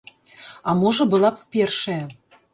А 0.71 0.75
можа 0.79 1.07
была 1.13 1.31
б 1.37 1.47
першая. 1.59 2.01